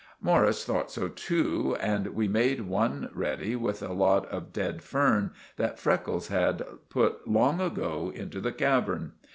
[0.19, 5.29] Morris thort so too and we made one reddy with a lot of ded fern
[5.57, 9.11] that Freckles had put long ago into the cavern.